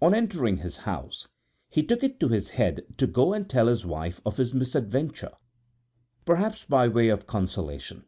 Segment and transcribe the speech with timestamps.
[0.00, 1.26] On entering his house,
[1.68, 5.32] he took it into his head to go and tell his wife of his misadventure,
[6.24, 8.04] perhaps by way of consolation.